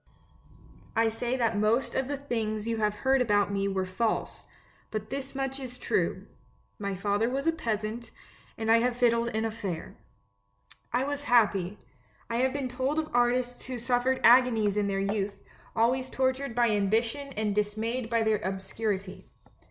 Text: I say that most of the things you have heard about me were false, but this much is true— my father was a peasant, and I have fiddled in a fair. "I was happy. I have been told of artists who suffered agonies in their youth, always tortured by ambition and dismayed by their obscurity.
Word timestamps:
I 0.95 1.09
say 1.09 1.37
that 1.37 1.55
most 1.59 1.93
of 1.93 2.07
the 2.07 2.17
things 2.17 2.67
you 2.67 2.77
have 2.77 2.95
heard 3.05 3.21
about 3.21 3.51
me 3.53 3.67
were 3.67 3.85
false, 3.85 4.45
but 4.89 5.11
this 5.11 5.35
much 5.35 5.59
is 5.59 5.77
true— 5.77 6.25
my 6.79 6.95
father 6.95 7.29
was 7.29 7.45
a 7.45 7.51
peasant, 7.51 8.09
and 8.57 8.71
I 8.71 8.79
have 8.79 8.95
fiddled 8.97 9.27
in 9.27 9.45
a 9.45 9.51
fair. 9.51 9.95
"I 10.91 11.03
was 11.03 11.21
happy. 11.29 11.77
I 12.31 12.37
have 12.37 12.51
been 12.51 12.67
told 12.67 12.97
of 12.97 13.09
artists 13.13 13.67
who 13.67 13.77
suffered 13.77 14.19
agonies 14.23 14.75
in 14.75 14.87
their 14.87 14.97
youth, 14.99 15.37
always 15.75 16.09
tortured 16.09 16.55
by 16.55 16.71
ambition 16.71 17.27
and 17.33 17.53
dismayed 17.53 18.09
by 18.09 18.23
their 18.23 18.37
obscurity. 18.39 19.29